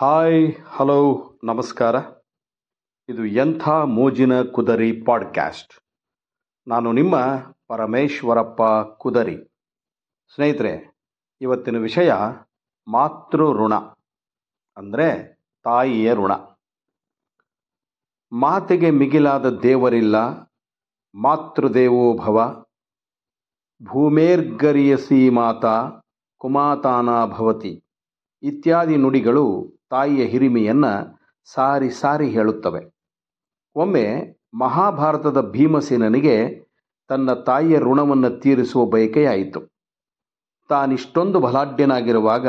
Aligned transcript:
Hi, 0.00 0.54
hello, 0.66 1.32
ನಮಸ್ಕಾರ. 1.44 1.96
ಇದು 3.08 3.26
ಎಂಥ 3.26 3.68
ಮೋಜಿನ 3.68 4.42
ಕುದರಿ 4.42 5.02
ಪಾಡ್ಕ್ಯಾಸ್ಟ್. 5.02 5.74
ನಾನು 6.68 6.92
ನಿಮ್ಮ 6.92 7.16
ಪರಮೇಶ್ವರಪ್ಪ 7.68 8.62
ಕುದರಿ. 8.96 9.36
ಸ್ನೇಹಿತರೆ, 10.34 10.98
ಇವತ್ತಿನ 11.40 11.78
ವಿಷಯ 11.78 12.12
ಮಾತೃ 12.88 13.52
ಋಣ 13.52 13.74
ಅಂದರೆ 14.76 15.40
ತಾಯಿಯ 15.64 16.14
ಋಣ. 16.14 16.32
ಮಾತೆಗೆ 18.32 18.90
ಮಿಗಿಲಾದ 18.90 19.58
ದೇವರಿಲ್ಲ, 19.58 20.16
ಮಾತೃದೇವೋ 21.14 22.16
ಭವ. 22.16 22.64
ಭೂಮೇರ್ಗರಿಯಸಿ 23.82 25.30
ಮಾತಾ, 25.30 25.90
ಕುಮಾತಾನಾ 26.38 27.26
ಭವತಿ. 27.26 27.87
ಇತ್ಯಾದಿ 28.42 28.96
ನುಡಿಗಳು 28.96 29.72
ತಾಯಿಯ 29.90 30.24
ಹಿರಿಮೆಯನ್ನು 30.24 30.92
ಸಾರಿ 31.52 31.90
ಸಾರಿ 31.90 32.28
ಹೇಳುತ್ತವೆ. 32.30 32.94
ಒಮ್ಮೆ 33.74 34.04
ಮಹಾಭಾರತದ 34.54 35.40
ಭೀಮಸೇನನಿಗೆ 35.40 36.36
ತನ್ನ 37.08 37.32
ತಾಯಿಯ 37.32 37.78
ಋಣವನ್ನು 37.78 38.40
ತೀರಿಸುವ 38.40 38.84
ಬಯಕೆಯಾಯಿತು. 38.84 39.60
ತಾನಿಷ್ಟೊಂದು 40.68 41.40
ಬಲಾಢ್ಯನಾಗಿರುವಾಗ 41.40 42.48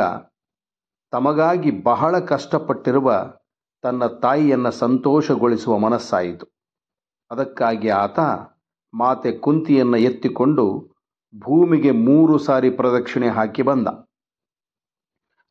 ತಮಗಾಗಿ 1.11 1.71
ಬಹಳ 1.71 2.19
ಕಷ್ಟಪಟ್ಟಿರುವ 2.19 3.33
ತನ್ನ 3.81 4.05
ತಾಯಿಯನ್ನು 4.05 4.71
ಸಂತೋಷಗೊಳಿಸುವ 4.71 5.77
ಮನಸ್ಸಾಯಿತು. 5.77 6.45
ಅದಕ್ಕಾಗಿ 7.31 7.89
ಆತ 7.89 8.19
ಮಾತೆ 8.93 9.31
ಕುಂತಿಯನ್ನು 9.31 9.97
ಎತ್ತಿಕೊಂಡು 9.97 10.65
ಭೂಮಿಗೆ 11.39 11.91
ಮೂರು 11.91 12.37
ಸಾರಿ 12.37 12.69
ಪ್ರದಕ್ಷಿಣೆ 12.69 13.27
ಹಾಕಿ 13.27 13.61
ಬಂದ. 13.61 13.87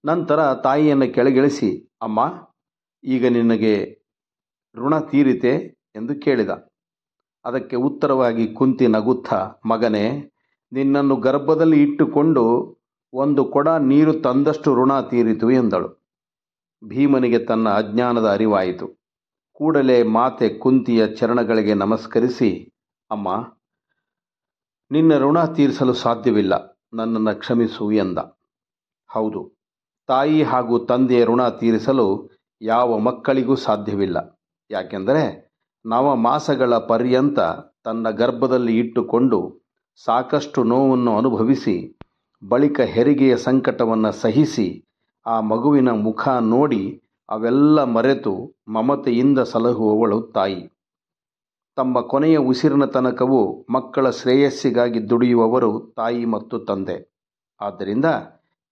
ನಂತರ 0.05 0.55
ತಾಯಿಯನ್ನು 0.55 1.15
ಕೆಳಗಿಳಿಸಿ, 1.15 1.91
ಅಮ್ಮ, 2.02 2.20
ಈಗ 3.05 3.27
ನಿನಗೆ 3.27 3.98
ಋಣ 4.74 4.98
ತೀರಿತೆ 4.98 5.79
ಎಂದು 5.96 6.21
ಕೇಳಿದ. 6.21 6.51
ಅದಕ್ಕೆ 7.45 7.77
ಉತ್ತರವಾಗಿ 7.77 8.54
ಕುಂತಿ 8.54 8.87
ನಗುತ್ತಾ, 8.87 9.52
ಮಗನೇ, 9.66 10.32
ನಿನ್ನನ್ನು 10.73 11.16
ಗರ್ಭದಲ್ಲಿ 11.16 11.82
ಇಟ್ಟುಕೊಂಡು 11.82 12.76
ಒಂದು 13.13 13.45
ಕೊಡ 13.45 13.69
ನೀರು 13.69 14.13
ತಂದಷ್ಟು 14.13 14.74
ಋಣ 14.74 15.01
ತೀರಿತು 15.01 15.51
ಎಂದಳು. 15.51 16.13
ಭೀಮನಿಗೆ 16.85 17.38
ತನ್ನ 17.38 17.69
ಅಜ್ಞಾನದ 17.69 18.29
ಅರಿವಾಯಿತು. 18.30 19.01
ಕೂಡಲೇ 19.52 20.02
ಮಾತೆ 20.02 20.49
ಕುಂತಿಯ 20.49 21.07
ಚರಣಗಳಿಗೆ 21.07 21.74
ನಮಸ್ಕರಿಸಿ, 21.74 22.73
ಅಮ್ಮ, 23.10 23.57
ನಿನ್ನ 24.91 25.19
ಋಣ 25.19 25.45
ತೀರಿಸಲು 25.45 25.93
ಸಾಧ್ಯವಿಲ್ಲ, 25.93 26.80
ನನ್ನನ್ನು 26.95 27.38
ಕ್ಷಮಿಸು 27.38 27.93
ಎಂದ. 27.93 28.19
ಹೌದು 29.07 29.57
ತಾಯಿ 30.09 30.42
ಹಾಗೂ 30.42 30.78
ತಂದೆಯ 30.78 31.24
ಋಣ 31.24 31.48
ತೀರಿಸಲು 31.48 32.30
ಯಾವ 32.62 32.98
ಮಕ್ಕಳಿಗೂ 32.98 33.54
ಸಾಧ್ಯವಿಲ್ಲ. 33.54 34.18
ಯಾಕೆಂದರೆ 34.70 35.24
ನವ 35.87 36.14
ಮಾಸಗಳ 36.14 36.78
ಪರ್ಯಂತ 36.78 37.40
ತನ್ನ 37.84 38.10
ಗರ್ಭದಲ್ಲಿ 38.10 38.79
ಇಟ್ಟುಕೊಂಡು 38.79 39.38
ಸಾಕಷ್ಟು 40.04 40.64
ನೋವನ್ನು 40.64 41.18
ಅನುಭವಿಸಿ, 41.18 41.98
ಬಳಿಕ 42.48 42.80
ಹೆರಿಗೆಯ 42.80 43.36
ಸಂಕಟವನ್ನು 43.36 44.12
ಸಹಿಸಿ, 44.12 44.84
ಆ 45.26 45.40
ಮಗುವಿನ 45.40 45.90
ಮುಖ 45.90 46.29
ನೋಡಿ 46.29 46.82
ಅವೆಲ್ಲ 47.29 47.84
ಮರೆತು 47.84 48.34
ಮಮತೆಯಿಂದ 48.68 49.38
ಸಲಹುವವಳು 49.38 50.23
ತಾಯಿ. 50.34 50.60
ತಮ್ಮ 51.76 52.01
ಕೊನೆಯ 52.01 52.36
ಉಸಿರಿನ 52.38 52.84
ತನಕವೂ 52.84 53.66
ಮಕ್ಕಳ 53.70 54.10
ಶ್ರೇಯಸ್ಸಿಗಾಗಿ 54.10 55.10
ದುಡಿಯುವವರು 55.10 55.95
ತಾಯಿ 55.96 56.24
ಮತ್ತು 56.24 56.59
ತಂದೆ. 56.59 56.96
ಆದ್ದರಿಂದ 57.60 58.04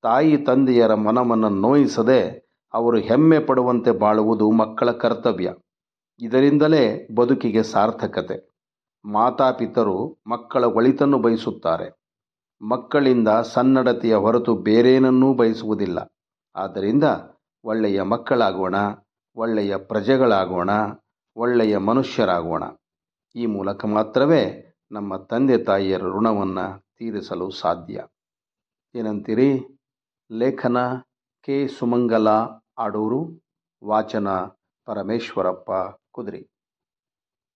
ತಾಯಿ 0.03 0.37
ತಂದೆಯರ 0.37 0.95
ಮನವನ್ನು 0.95 1.49
ನೋಯಿಸದೆ 1.49 2.47
ಅವರು 2.75 2.99
ಹೆಮ್ಮೆ 2.99 3.39
ಪಡುವಂತೆ 3.39 3.91
ಬಾಳುವುದು 3.91 4.51
ಮಕ್ಕಳ 4.51 4.91
ಕರ್ತವ್ಯ. 4.91 5.55
ಇದರಿಂದಲೇ 6.21 7.09
ಬದುಕಿಗೆ 7.15 7.63
ಸಾರ್ಥಕತೆ. 7.63 8.53
ಮಾತಾಪಿತರು 9.05 10.23
ಮಕ್ಕಳ 10.27 10.65
ಒಳಿತನ್ನು 10.65 11.19
ಬಯಸುತ್ತಾರೆ. 11.19 11.97
ಮಕ್ಕಳಿಂದ 12.69 13.29
ಸನ್ನಡತೆಯ 13.29 14.15
ಹೊರತು 14.15 14.57
ಬೇರೇನನ್ನೂ 14.57 15.35
ಬಯಸುವುದಿಲ್ಲ. 15.35 16.13
ಆದ್ದರಿಂದ 16.57 17.05
ಒಳ್ಳೆಯ 17.65 18.03
ಮಕ್ಕಳಾಗೋಣ, 18.03 18.75
ಒಳ್ಳೆಯ 19.37 19.77
ಪ್ರಜೆಗಳಾಗೋಣ, 19.77 20.71
ಒಳ್ಳೆಯ 21.37 21.79
ಮನುಷ್ಯರಾಗೋಣ. 21.79 22.63
ಈ 23.37 23.47
ಮೂಲಕ 23.47 23.85
ಮಾತ್ರವೇ 23.85 24.75
ನಮ್ಮ 24.93 25.17
ತಂದೆ 25.17 25.59
ತಾಯಿಯರ 25.59 26.01
ಋಣವನ್ನು 26.01 26.81
ತೀರಿಸಲು 26.81 27.51
ಸಾಧ್ಯ. 27.51 28.07
ಏನಂತೀರಿ? 28.95 29.76
ಲೇಖನ 30.31 30.79
ಕೆ 31.49 31.57
ಸುಮಂಗಲ 31.69 32.29
ಆಡೂರು 32.79 33.21
ವಾಚನ 33.83 34.29
ಪರಮೇಶ್ವರಪ್ಪ 34.89 35.71
ಕುದುರೆ. 36.15 36.41